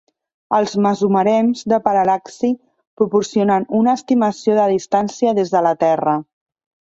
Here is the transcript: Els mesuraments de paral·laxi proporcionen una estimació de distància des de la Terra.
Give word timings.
Els 0.59 0.71
mesuraments 0.85 1.59
de 1.73 1.77
paral·laxi 1.87 2.49
proporcionen 3.01 3.69
una 3.81 3.93
estimació 4.01 4.57
de 4.61 4.65
distància 4.73 5.35
des 5.43 5.55
de 5.59 5.63
la 5.69 5.77
Terra. 5.87 6.17